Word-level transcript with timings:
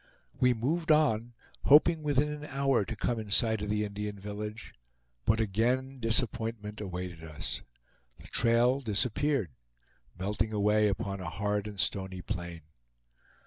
We 0.33 0.55
moved 0.55 0.91
on, 0.91 1.35
hoping 1.65 2.01
within 2.01 2.29
an 2.29 2.45
hour 2.45 2.85
to 2.85 2.95
come 2.95 3.19
in 3.19 3.29
sight 3.29 3.61
of 3.61 3.69
the 3.69 3.83
Indian 3.85 4.17
village; 4.17 4.73
but 5.25 5.39
again 5.39 5.99
disappointment 5.99 6.81
awaited 6.81 7.21
us. 7.23 7.61
The 8.17 8.23
trail 8.25 8.79
disappeared, 8.81 9.51
melting 10.17 10.53
away 10.53 10.87
upon 10.87 11.19
a 11.21 11.29
hard 11.29 11.67
and 11.67 11.79
stony 11.79 12.23
plain. 12.23 12.61